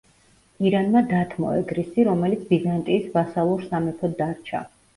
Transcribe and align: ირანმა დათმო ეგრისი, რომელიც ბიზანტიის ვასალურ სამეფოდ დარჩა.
ირანმა 0.69 1.03
დათმო 1.11 1.51
ეგრისი, 1.59 2.07
რომელიც 2.09 2.49
ბიზანტიის 2.55 3.07
ვასალურ 3.21 3.65
სამეფოდ 3.71 4.21
დარჩა. 4.25 4.67